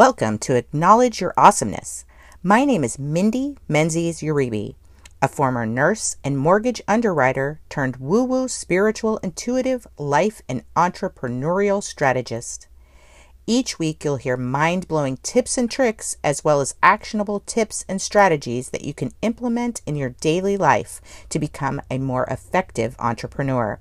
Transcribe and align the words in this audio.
Welcome 0.00 0.38
to 0.38 0.56
Acknowledge 0.56 1.20
Your 1.20 1.34
Awesomeness. 1.36 2.06
My 2.42 2.64
name 2.64 2.84
is 2.84 2.98
Mindy 2.98 3.58
Menzies 3.68 4.20
Uribe, 4.22 4.74
a 5.20 5.28
former 5.28 5.66
nurse 5.66 6.16
and 6.24 6.38
mortgage 6.38 6.80
underwriter 6.88 7.60
turned 7.68 7.98
woo 7.98 8.24
woo 8.24 8.48
spiritual 8.48 9.18
intuitive 9.18 9.86
life 9.98 10.40
and 10.48 10.64
entrepreneurial 10.74 11.82
strategist. 11.82 12.66
Each 13.46 13.78
week, 13.78 14.02
you'll 14.02 14.16
hear 14.16 14.38
mind 14.38 14.88
blowing 14.88 15.18
tips 15.18 15.58
and 15.58 15.70
tricks, 15.70 16.16
as 16.24 16.42
well 16.42 16.62
as 16.62 16.76
actionable 16.82 17.40
tips 17.40 17.84
and 17.86 18.00
strategies 18.00 18.70
that 18.70 18.86
you 18.86 18.94
can 18.94 19.12
implement 19.20 19.82
in 19.84 19.96
your 19.96 20.14
daily 20.22 20.56
life 20.56 21.02
to 21.28 21.38
become 21.38 21.82
a 21.90 21.98
more 21.98 22.24
effective 22.30 22.96
entrepreneur. 22.98 23.78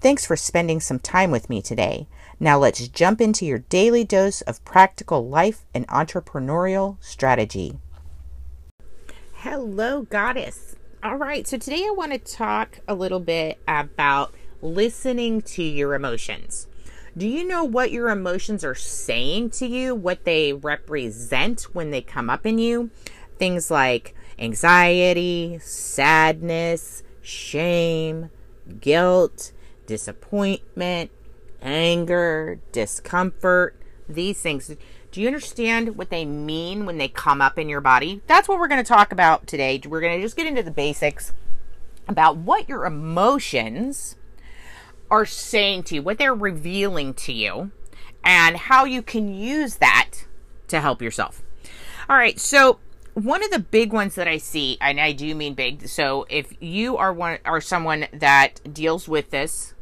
Thanks 0.00 0.26
for 0.26 0.34
spending 0.34 0.80
some 0.80 0.98
time 0.98 1.30
with 1.30 1.48
me 1.48 1.62
today. 1.62 2.08
Now 2.40 2.58
let's 2.58 2.88
jump 2.88 3.20
into 3.20 3.46
your 3.46 3.60
daily 3.60 4.04
dose 4.04 4.40
of 4.42 4.64
practical 4.64 5.28
life 5.28 5.64
and 5.74 5.86
entrepreneurial 5.88 6.96
strategy. 7.00 7.78
Hello, 9.34 10.02
Goddess. 10.02 10.76
All 11.02 11.16
right, 11.16 11.46
so 11.46 11.58
today 11.58 11.84
I 11.86 11.94
want 11.94 12.12
to 12.12 12.18
talk 12.18 12.80
a 12.88 12.94
little 12.94 13.20
bit 13.20 13.58
about 13.68 14.34
listening 14.62 15.42
to 15.42 15.62
your 15.62 15.94
emotions. 15.94 16.66
Do 17.16 17.28
you 17.28 17.46
know 17.46 17.62
what 17.62 17.92
your 17.92 18.08
emotions 18.08 18.64
are 18.64 18.74
saying 18.74 19.50
to 19.50 19.66
you, 19.66 19.94
what 19.94 20.24
they 20.24 20.52
represent 20.52 21.74
when 21.74 21.90
they 21.90 22.00
come 22.00 22.28
up 22.28 22.44
in 22.44 22.58
you? 22.58 22.90
Things 23.38 23.70
like 23.70 24.16
anxiety, 24.38 25.58
sadness, 25.62 27.02
shame, 27.22 28.30
guilt, 28.80 29.52
disappointment, 29.86 31.10
anger, 31.64 32.60
discomfort, 32.70 33.76
these 34.08 34.40
things. 34.40 34.70
Do 35.10 35.20
you 35.20 35.26
understand 35.26 35.96
what 35.96 36.10
they 36.10 36.24
mean 36.24 36.86
when 36.86 36.98
they 36.98 37.08
come 37.08 37.40
up 37.40 37.58
in 37.58 37.68
your 37.68 37.80
body? 37.80 38.20
That's 38.26 38.48
what 38.48 38.58
we're 38.58 38.68
going 38.68 38.82
to 38.82 38.88
talk 38.88 39.10
about 39.10 39.46
today. 39.46 39.80
We're 39.84 40.00
going 40.00 40.16
to 40.16 40.22
just 40.22 40.36
get 40.36 40.46
into 40.46 40.62
the 40.62 40.70
basics 40.70 41.32
about 42.06 42.36
what 42.36 42.68
your 42.68 42.84
emotions 42.84 44.16
are 45.10 45.26
saying 45.26 45.84
to 45.84 45.96
you, 45.96 46.02
what 46.02 46.18
they're 46.18 46.34
revealing 46.34 47.14
to 47.14 47.32
you, 47.32 47.70
and 48.22 48.56
how 48.56 48.84
you 48.84 49.02
can 49.02 49.32
use 49.34 49.76
that 49.76 50.26
to 50.68 50.80
help 50.80 51.00
yourself. 51.00 51.42
All 52.08 52.16
right, 52.16 52.38
so 52.38 52.80
one 53.14 53.44
of 53.44 53.50
the 53.50 53.58
big 53.60 53.92
ones 53.92 54.16
that 54.16 54.26
I 54.26 54.38
see, 54.38 54.76
and 54.80 55.00
I 55.00 55.12
do 55.12 55.34
mean 55.34 55.54
big. 55.54 55.88
So 55.88 56.26
if 56.28 56.52
you 56.60 56.96
are 56.96 57.12
one 57.12 57.38
are 57.44 57.60
someone 57.60 58.06
that 58.12 58.60
deals 58.72 59.08
with 59.08 59.30
this 59.30 59.73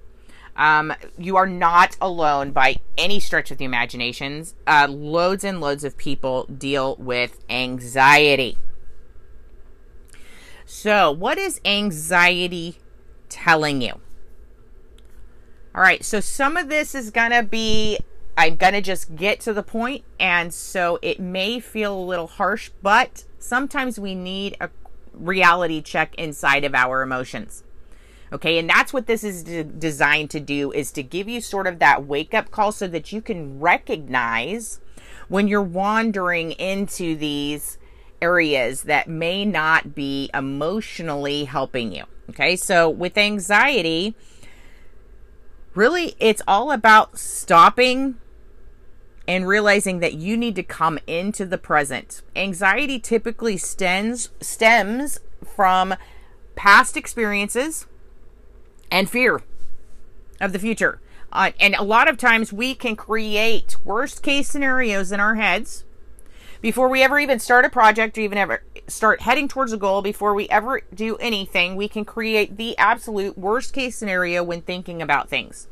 um, 0.57 0.93
you 1.19 1.37
are 1.37 1.47
not 1.47 1.97
alone 2.01 2.51
by 2.51 2.77
any 2.99 3.21
stretch 3.21 3.51
of 3.51 3.59
the 3.59 3.65
imaginations. 3.65 4.55
Uh, 4.67 4.87
loads 4.91 5.45
and 5.45 5.61
loads 5.61 5.85
of 5.85 5.97
people 5.97 6.45
deal 6.45 6.97
with 6.97 7.43
anxiety. 7.49 8.59
So, 10.65 11.11
what 11.11 11.39
is 11.39 11.61
anxiety 11.65 12.79
telling 13.29 13.83
you? 13.83 14.01
All 15.75 15.83
right, 15.83 16.05
so 16.05 16.21
some 16.21 16.57
of 16.57 16.69
this 16.69 16.95
is 16.95 17.11
going 17.11 17.31
to 17.31 17.43
be, 17.43 17.99
I'm 18.37 18.57
going 18.57 18.75
to 18.75 18.83
just 18.83 19.17
get 19.17 19.41
to 19.41 19.55
the 19.55 19.63
point, 19.63 20.05
and 20.21 20.53
so 20.53 20.99
it 21.01 21.19
may 21.19 21.61
feel 21.61 21.99
a 21.99 22.05
little 22.05 22.27
harsh, 22.27 22.71
but 22.83 23.25
sometimes 23.39 23.99
we 23.99 24.15
need 24.15 24.57
a 24.61 24.69
reality 25.15 25.81
check 25.81 26.15
inside 26.17 26.65
of 26.65 26.75
our 26.75 27.03
emotions. 27.03 27.65
Okay, 28.33 28.59
and 28.59 28.69
that's 28.69 28.95
what 28.95 29.07
this 29.07 29.23
is 29.23 29.43
de- 29.43 29.63
designed 29.63 30.31
to 30.31 30.41
do 30.41 30.73
is 30.73 30.91
to 30.93 31.03
give 31.03 31.29
you 31.29 31.41
sort 31.41 31.67
of 31.67 31.79
that 31.81 32.07
wake 32.07 32.33
up 32.33 32.51
call 32.51 32.73
so 32.73 32.89
that 32.89 33.13
you 33.13 33.21
can 33.21 33.61
recognize 33.61 34.81
when 35.29 35.49
you're 35.49 35.63
wandering 35.63 36.53
into 36.53 37.15
these 37.15 37.79
areas 38.23 38.83
that 38.83 39.09
may 39.09 39.45
not 39.45 39.95
be 39.95 40.31
emotionally 40.33 41.45
helping 41.45 41.93
you. 41.93 42.05
Okay, 42.31 42.57
so 42.57 42.89
with 42.89 43.19
anxiety, 43.19 44.15
really 45.75 46.15
it's 46.19 46.43
all 46.49 46.73
about 46.73 47.19
stopping 47.19 48.17
and 49.29 49.47
realizing 49.47 50.01
that 50.01 50.15
you 50.15 50.37
need 50.37 50.57
to 50.57 50.63
come 50.63 50.99
into 51.07 51.45
the 51.45 51.59
present. 51.59 52.23
Anxiety 52.35 52.99
typically 52.99 53.59
stems 53.59 54.31
stems 54.41 55.21
from 55.45 55.95
past 56.55 56.97
experiences 56.97 57.87
and 58.93 59.11
fear 59.11 59.43
of 60.41 60.53
the 60.53 60.59
future. 60.59 61.01
Uh, 61.33 61.51
and 61.59 61.75
a 61.75 61.83
lot 61.83 62.09
of 62.09 62.19
times 62.19 62.53
we 62.53 62.75
can 62.75 62.95
create 62.95 63.75
worst 63.85 64.23
case 64.23 64.49
scenarios 64.49 65.11
in 65.11 65.19
our 65.19 65.35
heads 65.35 65.85
before 66.61 66.89
we 66.89 67.03
ever 67.03 67.19
even 67.19 67.39
start 67.39 67.65
a 67.65 67.71
project 67.71 68.17
or 68.19 68.21
even 68.21 68.37
ever 68.37 68.63
start 68.87 69.23
heading 69.23 69.49
towards 69.49 69.73
a 69.73 69.79
goal. 69.79 70.03
Before 70.03 70.35
we 70.35 70.47
ever 70.51 70.83
do 70.95 71.17
anything 71.17 71.75
we 71.75 71.89
can 71.89 72.05
create 72.05 72.59
the 72.59 72.77
absolute 72.77 73.39
worst 73.39 73.73
case 73.73 73.97
scenario 73.97 74.45
when 74.45 74.61
thinking 74.61 75.01
about 75.01 75.31
things. 75.31 75.69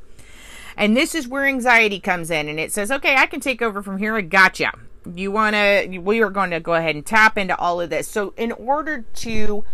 And 0.77 0.97
this 0.97 1.15
is 1.15 1.29
where 1.29 1.45
anxiety 1.45 2.01
comes 2.01 2.31
in 2.31 2.49
and 2.49 2.59
it 2.59 2.73
says 2.73 2.91
okay 2.91 3.17
i 3.17 3.27
can 3.27 3.41
take 3.41 3.61
over 3.61 3.83
from 3.83 3.99
here. 3.99 4.17
I 4.17 4.23
gotcha. 4.23 4.73
You 5.15 5.31
want 5.31 5.57
to 5.57 5.99
we 5.99 6.23
are 6.23 6.31
going 6.31 6.53
to 6.53 6.61
go 6.61 6.73
ahead 6.73 6.97
and 6.97 7.05
tap 7.05 7.37
into 7.37 7.57
all 7.59 7.83
of 7.83 7.91
this. 7.91 8.09
So 8.09 8.33
in 8.39 8.53
order 8.53 9.05
to 9.17 9.65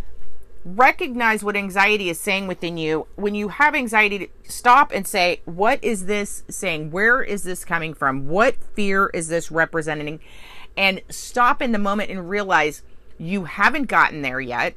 recognize 0.66 1.44
what 1.44 1.56
anxiety 1.56 2.10
is 2.10 2.18
saying 2.18 2.48
within 2.48 2.76
you. 2.76 3.06
When 3.14 3.34
you 3.36 3.48
have 3.48 3.74
anxiety, 3.74 4.30
stop 4.42 4.90
and 4.92 5.06
say, 5.06 5.40
What 5.44 5.82
is 5.82 6.06
this 6.06 6.42
saying? 6.50 6.90
Where 6.90 7.22
is 7.22 7.44
this 7.44 7.64
coming 7.64 7.94
from? 7.94 8.28
What 8.28 8.56
fear 8.74 9.10
is 9.14 9.28
this 9.28 9.50
representing? 9.50 10.20
And 10.76 11.00
stop 11.08 11.62
in 11.62 11.72
the 11.72 11.78
moment 11.78 12.10
and 12.10 12.28
realize 12.28 12.82
you 13.16 13.44
haven't 13.44 13.84
gotten 13.84 14.22
there 14.22 14.40
yet. 14.40 14.74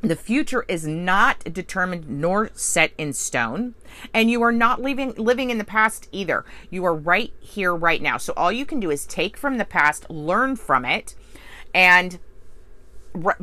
The 0.00 0.16
future 0.16 0.64
is 0.68 0.86
not 0.86 1.40
determined 1.52 2.08
nor 2.08 2.50
set 2.54 2.92
in 2.96 3.12
stone, 3.12 3.74
and 4.14 4.30
you 4.30 4.40
are 4.42 4.52
not 4.52 4.80
living 4.80 5.12
living 5.16 5.50
in 5.50 5.58
the 5.58 5.64
past 5.64 6.08
either. 6.12 6.44
You 6.70 6.84
are 6.84 6.94
right 6.94 7.32
here 7.40 7.74
right 7.74 8.00
now. 8.00 8.16
So 8.16 8.32
all 8.36 8.52
you 8.52 8.64
can 8.64 8.78
do 8.78 8.92
is 8.92 9.04
take 9.04 9.36
from 9.36 9.58
the 9.58 9.64
past, 9.64 10.08
learn 10.08 10.54
from 10.54 10.84
it, 10.84 11.16
and 11.74 12.20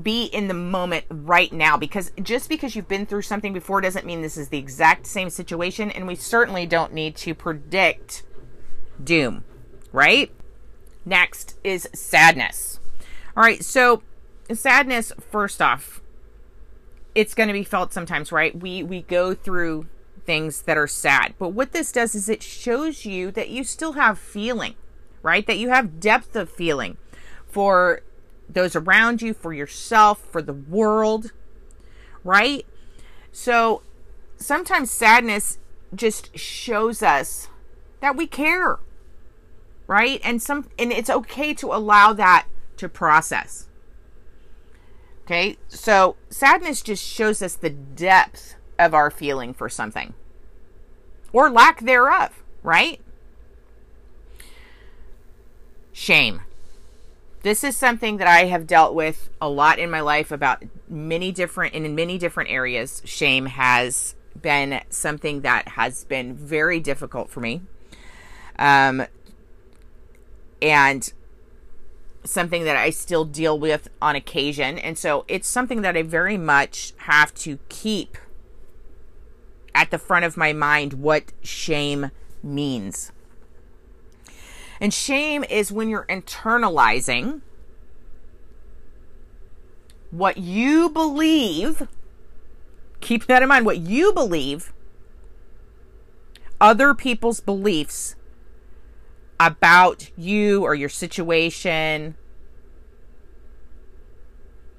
be 0.02 0.25
in 0.25 0.47
the 0.47 0.53
moment 0.53 1.06
right 1.09 1.52
now 1.52 1.78
because 1.78 2.12
just 2.22 2.50
because 2.50 2.75
you've 2.75 2.88
been 2.88 3.06
through 3.06 3.22
something 3.22 3.53
before 3.53 3.81
doesn't 3.81 4.06
mean 4.06 4.22
this 4.22 4.38
is 4.38 4.50
the 4.50 4.58
exact 4.58 5.06
same 5.06 5.30
situation 5.30 5.91
and 5.91 6.08
we 6.08 6.16
certainly 6.16 6.66
don't 6.66 6.94
need 6.94 7.16
to 7.16 7.34
predict 7.34 8.24
doom 9.03 9.44
right? 9.91 10.31
Next 11.06 11.58
is 11.63 11.88
sadness. 11.94 12.80
All 13.36 13.44
right 13.44 13.63
so 13.63 14.03
sadness 14.53 15.12
first 15.31 15.62
off 15.62 16.02
it's 17.16 17.34
going 17.34 17.47
to 17.47 17.53
be 17.53 17.63
felt 17.63 17.94
sometimes 17.94 18.31
right? 18.31 18.57
We 18.57 18.84
we 18.84 19.02
go 19.03 19.34
through 19.34 19.88
things 20.25 20.63
that 20.63 20.78
are 20.78 20.88
sad 20.88 21.34
but 21.38 21.50
what 21.50 21.72
this 21.72 21.92
does 21.92 22.16
is 22.16 22.30
it 22.30 22.42
shows 22.42 23.06
you 23.06 23.31
that 23.31 23.50
you 23.50 23.63
still 23.63 23.94
have 23.94 24.18
feeling 24.18 24.75
right? 25.22 25.47
That 25.47 25.57
you 25.57 25.69
have 25.69 26.00
depth 26.00 26.36
of 26.36 26.50
feeling 26.52 26.97
for 27.47 28.02
those 28.50 28.75
around 28.75 29.22
you, 29.22 29.33
for 29.33 29.53
yourself, 29.53 30.19
for 30.31 30.41
the 30.41 30.53
world, 30.53 31.31
right? 32.23 32.66
So 33.31 33.81
sometimes 34.38 34.91
sadness 34.91 35.57
just 35.94 36.38
shows 36.38 37.01
us 37.01 37.50
that 38.01 38.16
we 38.16 38.28
care, 38.28 38.79
right? 39.88 40.19
And 40.23 40.41
some 40.41 40.69
and 40.78 40.91
it's 40.91 41.09
okay 41.09 41.53
to 41.56 41.73
allow 41.73 42.13
that 42.13 42.47
to 42.78 42.89
process. 42.89 43.67
Okay? 45.23 45.57
So 45.67 46.16
sadness 46.29 46.81
just 46.81 47.03
shows 47.03 47.41
us 47.41 47.56
the 47.56 47.69
depth 47.69 48.56
of 48.77 48.94
our 48.94 49.09
feeling 49.09 49.53
for 49.53 49.69
something 49.69 50.13
or 51.33 51.50
lack 51.50 51.81
thereof, 51.81 52.44
right? 52.63 53.01
Shame 55.92 56.42
this 57.45 57.63
is 57.63 57.77
something 57.77 58.18
that 58.18 58.27
I 58.27 58.45
have 58.45 58.65
dealt 58.65 58.95
with 58.95 59.30
a 59.39 59.47
lot 59.47 59.77
in 59.77 59.92
my 59.92 60.00
life 60.00 60.31
about 60.31 60.63
many 60.89 61.31
different 61.31 61.75
and 61.75 61.86
in 61.86 61.94
many 61.94 62.18
different 62.18 62.50
areas. 62.50 63.03
Shame 63.06 63.45
has 63.45 64.15
been 64.42 64.81
something 64.89 65.42
that 65.42 65.68
has 65.68 66.06
been 66.06 66.33
very 66.33 66.80
difficult 66.80 67.30
for 67.30 67.42
me. 67.42 67.62
Um, 68.57 69.06
and 70.59 71.13
something 72.24 72.63
that 72.63 72.77
I 72.77 72.89
still 72.89 73.25
deal 73.25 73.59
with 73.59 73.89
on 74.01 74.15
occasion. 74.15 74.80
And 74.80 74.97
so 74.97 75.24
it's 75.27 75.47
something 75.47 75.83
that 75.83 75.95
I 75.95 76.01
very 76.01 76.39
much 76.39 76.94
have 76.97 77.31
to 77.36 77.59
keep 77.69 78.18
at 79.75 79.92
the 79.92 80.00
front 80.00 80.25
of 80.25 80.36
my 80.36 80.51
mind 80.51 80.94
what 80.94 81.25
shame 81.44 82.09
means. 82.42 83.12
And 84.80 84.94
shame 84.94 85.44
is 85.45 85.72
when 85.72 85.89
you're 85.89 86.06
internalizing 86.06 87.42
what 90.12 90.38
you 90.38 90.89
believe. 90.89 91.88
Keep 93.01 93.25
that 93.27 93.42
in 93.42 93.50
mind. 93.50 93.66
What 93.66 93.77
you 93.77 94.13
believe, 94.13 94.74
other 96.60 96.94
people's 96.94 97.39
beliefs 97.39 98.16
about 99.39 100.10
you 100.18 100.63
or 100.63 100.74
your 100.74 100.89
situation 100.89 102.16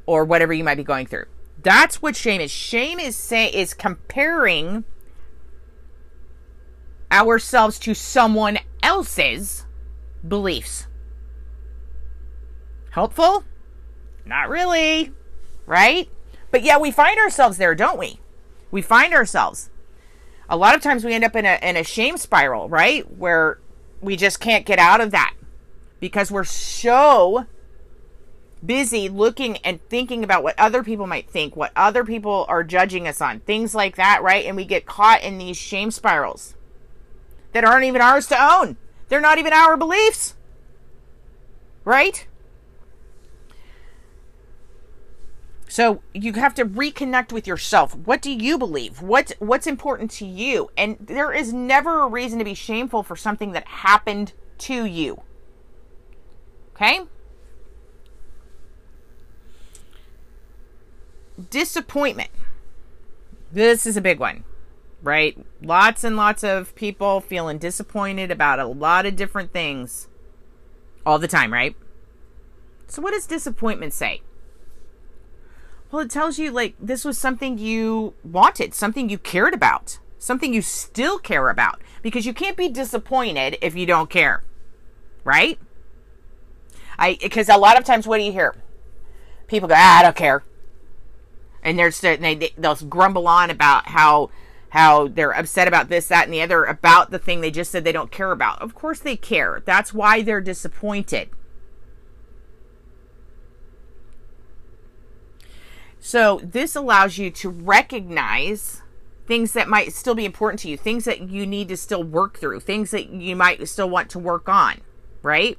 or 0.06 0.24
whatever 0.24 0.52
you 0.52 0.64
might 0.64 0.76
be 0.76 0.84
going 0.84 1.06
through. 1.06 1.26
That's 1.62 2.00
what 2.00 2.16
shame 2.16 2.40
is. 2.40 2.50
Shame 2.50 2.98
is 2.98 3.16
say 3.16 3.48
is 3.48 3.74
comparing 3.74 4.84
ourselves 7.10 7.78
to 7.80 7.94
someone 7.94 8.58
else's 8.82 9.65
beliefs. 10.28 10.86
Helpful? 12.90 13.44
Not 14.24 14.48
really, 14.48 15.12
right? 15.66 16.08
But 16.50 16.62
yeah, 16.62 16.78
we 16.78 16.90
find 16.90 17.18
ourselves 17.18 17.58
there, 17.58 17.74
don't 17.74 17.98
we? 17.98 18.20
We 18.70 18.82
find 18.82 19.12
ourselves. 19.12 19.70
A 20.48 20.56
lot 20.56 20.74
of 20.74 20.82
times 20.82 21.04
we 21.04 21.12
end 21.12 21.24
up 21.24 21.36
in 21.36 21.44
a 21.44 21.58
in 21.62 21.76
a 21.76 21.82
shame 21.82 22.16
spiral, 22.16 22.68
right? 22.68 23.10
Where 23.18 23.58
we 24.00 24.16
just 24.16 24.40
can't 24.40 24.66
get 24.66 24.78
out 24.78 25.00
of 25.00 25.10
that 25.10 25.34
because 26.00 26.30
we're 26.30 26.44
so 26.44 27.46
busy 28.64 29.08
looking 29.08 29.58
and 29.58 29.80
thinking 29.88 30.24
about 30.24 30.42
what 30.42 30.58
other 30.58 30.82
people 30.82 31.06
might 31.06 31.28
think, 31.28 31.56
what 31.56 31.72
other 31.76 32.04
people 32.04 32.46
are 32.48 32.64
judging 32.64 33.06
us 33.06 33.20
on, 33.20 33.40
things 33.40 33.74
like 33.74 33.96
that, 33.96 34.22
right? 34.22 34.46
And 34.46 34.56
we 34.56 34.64
get 34.64 34.86
caught 34.86 35.22
in 35.22 35.38
these 35.38 35.56
shame 35.56 35.90
spirals 35.90 36.54
that 37.52 37.64
aren't 37.64 37.84
even 37.84 38.00
ours 38.00 38.26
to 38.28 38.36
own. 38.40 38.76
They're 39.08 39.20
not 39.20 39.38
even 39.38 39.52
our 39.52 39.76
beliefs. 39.76 40.34
Right? 41.84 42.26
So 45.68 46.00
you 46.14 46.32
have 46.34 46.54
to 46.54 46.64
reconnect 46.64 47.32
with 47.32 47.46
yourself. 47.46 47.94
What 47.94 48.22
do 48.22 48.30
you 48.30 48.56
believe? 48.56 49.02
What 49.02 49.32
what's 49.40 49.66
important 49.66 50.10
to 50.12 50.26
you? 50.26 50.70
And 50.76 50.96
there 51.00 51.32
is 51.32 51.52
never 51.52 52.02
a 52.02 52.08
reason 52.08 52.38
to 52.38 52.44
be 52.44 52.54
shameful 52.54 53.02
for 53.02 53.14
something 53.14 53.52
that 53.52 53.66
happened 53.66 54.32
to 54.58 54.84
you. 54.84 55.22
Okay? 56.74 57.00
Disappointment. 61.50 62.30
This 63.52 63.86
is 63.86 63.96
a 63.96 64.00
big 64.00 64.18
one, 64.18 64.44
right? 65.02 65.38
Lots 65.62 66.04
and 66.04 66.16
lots 66.16 66.42
of 66.42 66.74
people 66.74 67.20
feeling 67.20 67.58
disappointed 67.58 68.30
about 68.30 68.58
a 68.58 68.66
lot 68.66 69.06
of 69.06 69.16
different 69.16 69.52
things 69.52 70.08
all 71.04 71.18
the 71.18 71.28
time, 71.28 71.52
right? 71.52 71.76
So, 72.88 73.02
what 73.02 73.12
does 73.12 73.26
disappointment 73.26 73.92
say? 73.92 74.22
Well, 75.90 76.02
it 76.02 76.10
tells 76.10 76.38
you 76.38 76.50
like 76.50 76.74
this 76.80 77.04
was 77.04 77.16
something 77.16 77.58
you 77.58 78.14
wanted, 78.24 78.74
something 78.74 79.08
you 79.08 79.18
cared 79.18 79.54
about, 79.54 79.98
something 80.18 80.52
you 80.52 80.62
still 80.62 81.18
care 81.18 81.48
about 81.48 81.80
because 82.02 82.26
you 82.26 82.34
can't 82.34 82.56
be 82.56 82.68
disappointed 82.68 83.56
if 83.62 83.76
you 83.76 83.86
don't 83.86 84.10
care. 84.10 84.42
Right? 85.24 85.58
I 86.98 87.18
because 87.20 87.48
a 87.48 87.56
lot 87.56 87.78
of 87.78 87.84
times 87.84 88.06
what 88.06 88.18
do 88.18 88.24
you 88.24 88.32
hear? 88.32 88.54
People 89.46 89.68
go, 89.68 89.74
ah, 89.76 90.00
"I 90.00 90.02
don't 90.02 90.16
care." 90.16 90.42
And 91.62 91.78
they're 91.78 91.90
they 91.90 92.52
they'll 92.56 92.74
grumble 92.76 93.28
on 93.28 93.50
about 93.50 93.88
how 93.88 94.30
how 94.70 95.08
they're 95.08 95.36
upset 95.36 95.68
about 95.68 95.88
this, 95.88 96.08
that, 96.08 96.24
and 96.24 96.32
the 96.32 96.42
other 96.42 96.64
about 96.64 97.10
the 97.10 97.18
thing 97.18 97.40
they 97.40 97.50
just 97.50 97.70
said 97.70 97.84
they 97.84 97.92
don't 97.92 98.10
care 98.10 98.32
about. 98.32 98.60
Of 98.60 98.74
course 98.74 99.00
they 99.00 99.16
care. 99.16 99.62
That's 99.64 99.94
why 99.94 100.22
they're 100.22 100.40
disappointed. 100.40 101.30
So 105.98 106.40
this 106.42 106.76
allows 106.76 107.18
you 107.18 107.30
to 107.32 107.48
recognize 107.48 108.82
things 109.26 109.54
that 109.54 109.68
might 109.68 109.92
still 109.92 110.14
be 110.14 110.24
important 110.24 110.60
to 110.60 110.68
you, 110.68 110.76
things 110.76 111.04
that 111.04 111.28
you 111.30 111.44
need 111.46 111.68
to 111.68 111.76
still 111.76 112.04
work 112.04 112.38
through, 112.38 112.60
things 112.60 112.92
that 112.92 113.10
you 113.10 113.34
might 113.34 113.66
still 113.68 113.90
want 113.90 114.08
to 114.10 114.18
work 114.18 114.48
on, 114.48 114.82
right? 115.22 115.58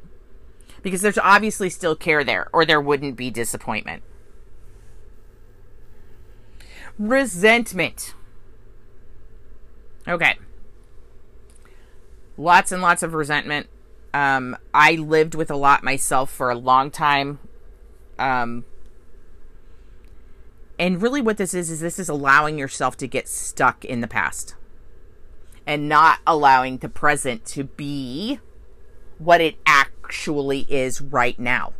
Because 0.82 1.02
there's 1.02 1.18
obviously 1.18 1.70
still 1.70 1.96
care 1.96 2.24
there, 2.24 2.48
or 2.54 2.66
there 2.66 2.80
wouldn't 2.80 3.18
be 3.18 3.30
disappointment. 3.30 4.04
Resentment. 6.98 8.14
Okay. 10.08 10.38
Lots 12.38 12.72
and 12.72 12.82
lots 12.82 13.04
of 13.04 13.14
resentment. 13.14 13.68
Um, 14.14 14.56
I 14.74 14.94
lived 14.94 15.36
with 15.36 15.52
a 15.52 15.56
lot 15.56 15.84
myself 15.84 16.32
for 16.32 16.50
a 16.50 16.56
long 16.56 16.92
time. 16.92 17.40
Um, 18.18 18.66
and 20.80 21.02
really, 21.02 21.22
what 21.22 21.38
this 21.38 21.54
is, 21.54 21.70
is 21.70 21.82
this 21.82 22.00
is 22.00 22.10
allowing 22.10 22.58
yourself 22.58 22.96
to 22.98 23.08
get 23.08 23.28
stuck 23.28 23.84
in 23.84 24.02
the 24.02 24.08
past 24.08 24.56
and 25.66 25.90
not 25.90 26.20
allowing 26.26 26.78
the 26.78 26.90
present 26.90 27.44
to 27.46 27.66
be 27.66 28.40
what 29.18 29.42
it 29.42 29.56
actually 29.66 30.66
is 30.70 31.02
right 31.02 31.38
now. 31.38 31.74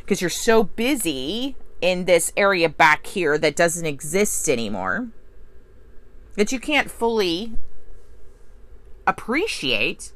Because 0.00 0.20
you're 0.20 0.30
so 0.30 0.64
busy 0.64 1.56
in 1.80 2.06
this 2.06 2.32
area 2.36 2.68
back 2.68 3.06
here 3.06 3.36
that 3.36 3.54
doesn't 3.54 3.84
exist 3.84 4.48
anymore 4.48 5.08
that 6.34 6.52
you 6.52 6.60
can't 6.60 6.90
fully 6.90 7.52
appreciate 9.06 10.12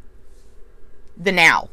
the 1.17 1.33
now. 1.33 1.71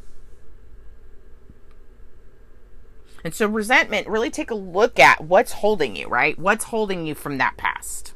And 3.22 3.34
so 3.34 3.46
resentment, 3.46 4.08
really 4.08 4.30
take 4.30 4.50
a 4.50 4.54
look 4.54 4.98
at 4.98 5.22
what's 5.22 5.52
holding 5.52 5.94
you, 5.94 6.08
right? 6.08 6.38
What's 6.38 6.64
holding 6.64 7.06
you 7.06 7.14
from 7.14 7.38
that 7.38 7.56
past? 7.56 8.14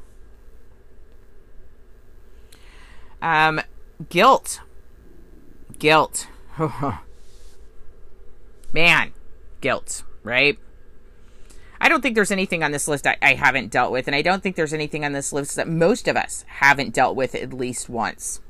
Um, 3.21 3.61
guilt. 4.09 4.61
Guilt. 5.77 6.27
Man, 8.73 9.13
guilt, 9.61 10.03
right? 10.23 10.57
I 11.85 11.87
don't 11.87 12.01
think 12.01 12.15
there's 12.15 12.31
anything 12.31 12.63
on 12.63 12.71
this 12.71 12.87
list 12.87 13.05
I, 13.05 13.15
I, 13.21 13.35
haven't 13.35 13.69
dealt 13.69 13.91
with, 13.91 14.07
and 14.07 14.15
I 14.15 14.23
don't 14.23 14.41
think 14.41 14.55
there's 14.55 14.73
anything 14.73 15.05
on 15.05 15.11
this 15.11 15.31
list 15.31 15.55
that 15.55 15.67
most 15.67 16.07
of 16.07 16.17
us 16.17 16.43
haven't 16.47 16.95
dealt 16.95 17.15
with 17.15 17.35
at 17.35 17.53
least 17.53 17.89
once. 17.89 18.41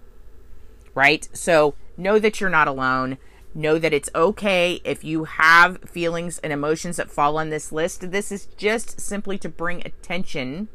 Right? 0.94 1.28
So 1.34 1.76
know 1.98 2.18
that 2.18 2.40
you're 2.40 2.50
not 2.50 2.70
alone. 2.70 3.18
Know 3.54 3.78
that 3.78 3.92
it's 3.92 4.10
okay 4.16 4.80
if 4.86 5.04
you 5.04 5.26
have 5.26 5.80
feelings 5.84 6.40
and 6.40 6.54
emotions 6.54 6.96
that 6.96 7.12
fall 7.12 7.38
on 7.38 7.50
this 7.50 7.74
list. 7.74 8.10
This 8.10 8.32
is 8.32 8.46
just 8.56 9.02
simply 9.02 9.38
to 9.40 9.50
bring 9.50 9.86
attention 9.86 10.70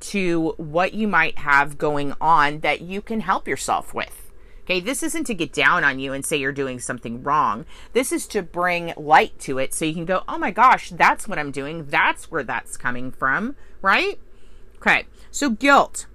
to 0.00 0.54
what 0.56 0.94
you 0.94 1.06
might 1.06 1.36
have 1.40 1.76
going 1.76 2.14
on 2.22 2.60
that 2.60 2.80
you 2.80 3.02
can 3.02 3.20
help 3.20 3.46
yourself 3.46 3.92
with. 3.92 4.25
Okay, 4.66 4.80
this 4.80 5.02
isn't 5.02 5.24
to 5.24 5.34
get 5.34 5.52
down 5.52 5.84
on 5.84 5.98
you 5.98 6.12
and 6.12 6.26
say 6.26 6.36
you're 6.36 6.52
doing 6.52 6.80
something 6.80 7.22
wrong. 7.22 7.64
This 7.92 8.10
is 8.10 8.26
to 8.28 8.42
bring 8.42 8.92
light 8.96 9.38
to 9.40 9.58
it 9.58 9.72
so 9.72 9.84
you 9.84 9.94
can 9.94 10.04
go, 10.04 10.24
oh 10.28 10.38
my 10.38 10.50
gosh, 10.50 10.90
that's 10.90 11.28
what 11.28 11.38
I'm 11.38 11.52
doing. 11.52 11.86
That's 11.86 12.30
where 12.30 12.42
that's 12.42 12.76
coming 12.76 13.12
from, 13.12 13.54
right? 13.80 14.18
Okay, 14.76 15.06
so 15.30 15.50
guilt. 15.50 16.06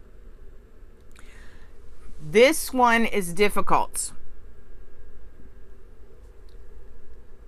This 2.22 2.74
one 2.74 3.05
is 3.05 3.34
difficult 3.34 4.12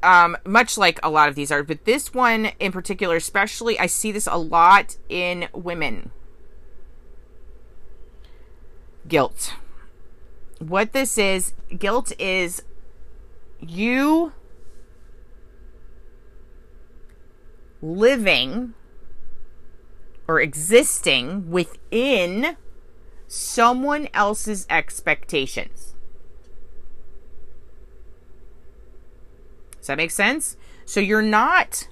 um, 0.04 0.38
much 0.46 0.78
like 0.78 1.00
a 1.02 1.10
lot 1.10 1.30
of 1.30 1.36
these 1.36 1.52
are, 1.52 1.64
but 1.64 1.86
this 1.86 2.14
one 2.14 2.48
in 2.60 2.72
particular, 2.72 3.16
especially, 3.16 3.80
I 3.80 3.88
see 3.88 4.12
this 4.12 4.28
a 4.28 4.38
lot 4.38 4.98
in 5.10 5.48
women. 5.54 6.12
Guilt. 9.08 9.56
What 10.68 10.94
this 10.94 11.18
is, 11.18 11.54
guilt 11.78 12.14
is 12.18 12.64
you 13.60 14.32
living 17.82 18.74
or 20.26 20.40
existing 20.40 21.52
within 21.52 22.56
someone 23.28 24.08
else's 24.14 24.66
expectations. 24.70 25.96
Does 29.80 29.88
that 29.88 29.98
make 29.98 30.12
sense? 30.12 30.56
So 30.86 31.02
you're 31.02 31.22
not 31.22 31.90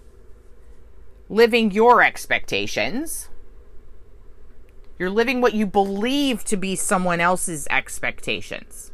living 1.28 1.72
your 1.72 2.02
expectations. 2.02 3.28
You're 5.02 5.10
living 5.10 5.42
what 5.42 5.56
you 5.56 5.66
believe 5.66 6.44
to 6.44 6.56
be 6.56 6.76
someone 6.76 7.20
else's 7.20 7.68
expectations. 7.72 8.92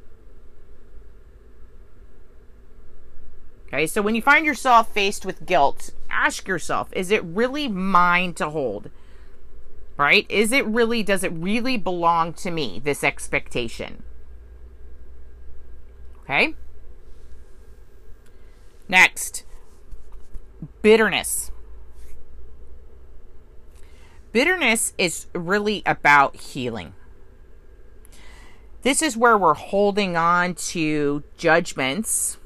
Okay, 3.68 3.86
so 3.88 4.02
when 4.02 4.16
you 4.16 4.22
find 4.22 4.46
yourself 4.46 4.94
faced 4.94 5.26
with 5.26 5.46
guilt, 5.46 5.90
ask 6.10 6.48
yourself 6.48 6.88
is 6.94 7.12
it 7.12 7.26
really 7.26 7.68
mine 7.68 8.34
to 8.36 8.50
hold? 8.52 8.90
Right? 9.98 10.26
Is 10.30 10.54
it 10.54 10.66
really, 10.66 11.04
does 11.04 11.26
it 11.26 11.34
really 11.34 11.76
belong 11.76 12.32
to 12.36 12.52
me, 12.52 12.80
this 12.82 13.04
expectation? 13.04 14.04
Okay? 16.24 16.56
Next, 18.88 19.44
bitterness. 20.82 21.52
Bitterness 24.38 24.94
is 25.00 25.26
really 25.34 25.82
about 25.84 26.36
healing. 26.36 26.94
This 28.84 29.02
is 29.02 29.18
where 29.18 29.36
we're 29.36 29.56
holding 29.56 30.16
on 30.16 30.54
to 30.54 31.24
judgments 31.40 32.38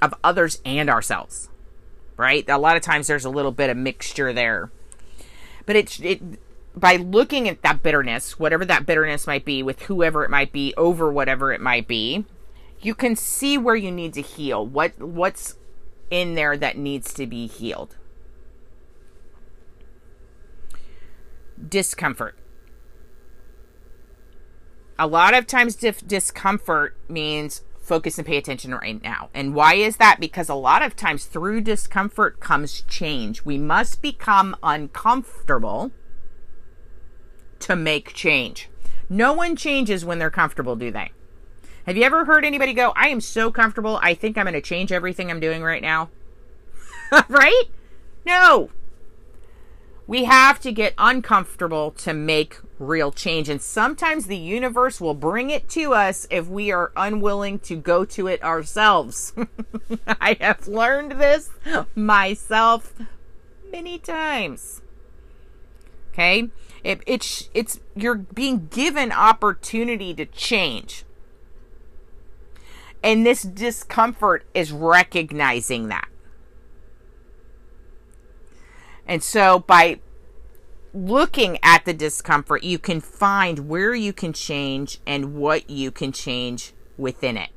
of 0.00 0.14
others 0.22 0.62
and 0.64 0.88
ourselves, 0.88 1.48
right? 2.16 2.48
A 2.48 2.58
lot 2.58 2.76
of 2.76 2.82
times 2.84 3.08
there's 3.08 3.24
a 3.24 3.28
little 3.28 3.50
bit 3.50 3.70
of 3.70 3.76
mixture 3.76 4.32
there. 4.32 4.70
But 5.66 5.74
it's 5.74 5.98
it 5.98 6.22
by 6.76 6.94
looking 6.94 7.48
at 7.48 7.62
that 7.62 7.82
bitterness, 7.82 8.38
whatever 8.38 8.64
that 8.66 8.86
bitterness 8.86 9.26
might 9.26 9.44
be, 9.44 9.64
with 9.64 9.82
whoever 9.82 10.22
it 10.22 10.30
might 10.30 10.52
be, 10.52 10.72
over 10.76 11.10
whatever 11.10 11.52
it 11.52 11.60
might 11.60 11.88
be, 11.88 12.24
you 12.80 12.94
can 12.94 13.16
see 13.16 13.58
where 13.58 13.74
you 13.74 13.90
need 13.90 14.14
to 14.14 14.22
heal. 14.22 14.64
What 14.64 14.96
what's 15.00 15.56
in 16.08 16.36
there 16.36 16.56
that 16.56 16.76
needs 16.78 17.12
to 17.14 17.26
be 17.26 17.48
healed. 17.48 17.96
Discomfort. 21.68 22.36
A 24.98 25.06
lot 25.06 25.34
of 25.34 25.46
times, 25.46 25.74
dif- 25.74 26.06
discomfort 26.06 26.96
means 27.08 27.62
focus 27.80 28.16
and 28.16 28.26
pay 28.26 28.36
attention 28.36 28.74
right 28.74 29.02
now. 29.02 29.28
And 29.34 29.54
why 29.54 29.74
is 29.74 29.96
that? 29.96 30.18
Because 30.20 30.48
a 30.48 30.54
lot 30.54 30.82
of 30.82 30.96
times 30.96 31.26
through 31.26 31.60
discomfort 31.62 32.40
comes 32.40 32.82
change. 32.82 33.44
We 33.44 33.58
must 33.58 34.00
become 34.00 34.56
uncomfortable 34.62 35.90
to 37.60 37.76
make 37.76 38.14
change. 38.14 38.70
No 39.08 39.32
one 39.32 39.56
changes 39.56 40.04
when 40.04 40.18
they're 40.18 40.30
comfortable, 40.30 40.76
do 40.76 40.90
they? 40.90 41.12
Have 41.86 41.96
you 41.96 42.04
ever 42.04 42.24
heard 42.24 42.44
anybody 42.44 42.72
go, 42.72 42.92
I 42.96 43.08
am 43.08 43.20
so 43.20 43.50
comfortable, 43.50 43.98
I 44.02 44.14
think 44.14 44.38
I'm 44.38 44.44
going 44.44 44.54
to 44.54 44.62
change 44.62 44.90
everything 44.90 45.30
I'm 45.30 45.40
doing 45.40 45.62
right 45.62 45.82
now? 45.82 46.10
right? 47.28 47.64
No. 48.24 48.70
We 50.06 50.24
have 50.24 50.60
to 50.60 50.72
get 50.72 50.94
uncomfortable 50.98 51.90
to 51.92 52.12
make 52.12 52.58
real 52.78 53.10
change. 53.10 53.48
And 53.48 53.60
sometimes 53.60 54.26
the 54.26 54.36
universe 54.36 55.00
will 55.00 55.14
bring 55.14 55.50
it 55.50 55.68
to 55.70 55.94
us 55.94 56.26
if 56.30 56.46
we 56.46 56.70
are 56.70 56.92
unwilling 56.96 57.58
to 57.60 57.76
go 57.76 58.04
to 58.06 58.26
it 58.26 58.42
ourselves. 58.42 59.32
I 60.06 60.36
have 60.40 60.68
learned 60.68 61.12
this 61.12 61.50
myself 61.94 62.92
many 63.72 63.98
times. 63.98 64.82
Okay? 66.12 66.50
It, 66.84 67.00
it's 67.06 67.48
it's 67.54 67.80
you're 67.96 68.14
being 68.14 68.68
given 68.70 69.10
opportunity 69.10 70.12
to 70.14 70.26
change. 70.26 71.04
And 73.02 73.26
this 73.26 73.42
discomfort 73.42 74.44
is 74.54 74.70
recognizing 74.70 75.88
that. 75.88 76.08
And 79.06 79.22
so 79.22 79.60
by 79.60 80.00
looking 80.92 81.58
at 81.62 81.84
the 81.84 81.92
discomfort, 81.92 82.62
you 82.62 82.78
can 82.78 83.00
find 83.00 83.68
where 83.68 83.94
you 83.94 84.12
can 84.12 84.32
change 84.32 85.00
and 85.06 85.34
what 85.34 85.68
you 85.68 85.90
can 85.90 86.12
change 86.12 86.72
within 86.96 87.36
it. 87.36 87.50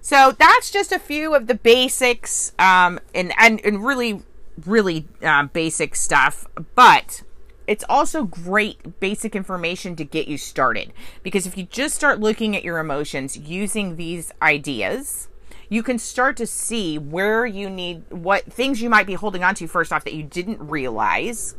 So 0.00 0.34
that's 0.38 0.70
just 0.70 0.90
a 0.90 0.98
few 0.98 1.34
of 1.34 1.46
the 1.48 1.54
basics 1.54 2.52
um, 2.58 2.98
and, 3.14 3.32
and, 3.38 3.60
and 3.64 3.84
really, 3.84 4.22
really 4.64 5.06
uh, 5.22 5.44
basic 5.44 5.94
stuff. 5.94 6.46
But 6.74 7.22
it's 7.66 7.84
also 7.90 8.24
great 8.24 8.98
basic 8.98 9.36
information 9.36 9.94
to 9.96 10.04
get 10.04 10.26
you 10.26 10.38
started 10.38 10.94
because 11.22 11.46
if 11.46 11.58
you 11.58 11.64
just 11.64 11.94
start 11.94 12.18
looking 12.18 12.56
at 12.56 12.64
your 12.64 12.78
emotions 12.78 13.36
using 13.36 13.96
these 13.96 14.32
ideas, 14.40 15.28
you 15.68 15.82
can 15.82 15.98
start 15.98 16.36
to 16.38 16.46
see 16.46 16.98
where 16.98 17.44
you 17.44 17.68
need 17.68 18.10
what 18.10 18.44
things 18.44 18.80
you 18.80 18.88
might 18.88 19.06
be 19.06 19.14
holding 19.14 19.44
on 19.44 19.54
to 19.56 19.66
first 19.66 19.92
off 19.92 20.04
that 20.04 20.14
you 20.14 20.22
didn't 20.22 20.60
realize. 20.60 21.54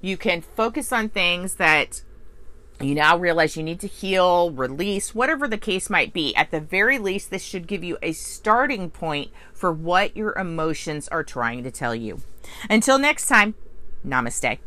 You 0.00 0.16
can 0.16 0.42
focus 0.42 0.92
on 0.92 1.08
things 1.08 1.54
that 1.54 2.02
you 2.80 2.94
now 2.94 3.16
realize 3.16 3.56
you 3.56 3.64
need 3.64 3.80
to 3.80 3.88
heal, 3.88 4.52
release, 4.52 5.12
whatever 5.12 5.48
the 5.48 5.58
case 5.58 5.90
might 5.90 6.12
be. 6.12 6.34
At 6.36 6.52
the 6.52 6.60
very 6.60 6.98
least, 6.98 7.30
this 7.30 7.42
should 7.42 7.66
give 7.66 7.82
you 7.82 7.98
a 8.00 8.12
starting 8.12 8.90
point 8.90 9.32
for 9.52 9.72
what 9.72 10.16
your 10.16 10.32
emotions 10.38 11.08
are 11.08 11.24
trying 11.24 11.64
to 11.64 11.72
tell 11.72 11.94
you. 11.94 12.22
Until 12.70 12.98
next 12.98 13.26
time, 13.26 13.54
namaste. 14.06 14.58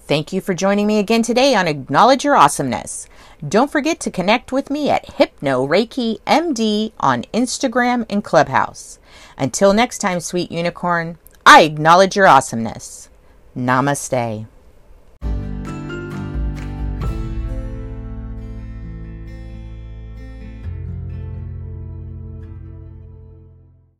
Thank 0.00 0.32
you 0.32 0.40
for 0.40 0.54
joining 0.54 0.86
me 0.86 0.98
again 0.98 1.22
today 1.22 1.54
on 1.54 1.68
Acknowledge 1.68 2.24
Your 2.24 2.36
Awesomeness. 2.36 3.08
Don't 3.46 3.70
forget 3.70 4.00
to 4.00 4.10
connect 4.10 4.50
with 4.50 4.70
me 4.70 4.88
at 4.88 5.14
Hypno 5.16 5.66
Reiki 5.66 6.20
MD 6.26 6.92
on 6.98 7.24
Instagram 7.34 8.06
and 8.08 8.24
Clubhouse. 8.24 8.98
Until 9.36 9.74
next 9.74 9.98
time, 9.98 10.20
sweet 10.20 10.50
unicorn, 10.50 11.18
I 11.44 11.62
acknowledge 11.62 12.16
your 12.16 12.26
awesomeness. 12.26 13.10
Namaste. 13.54 14.46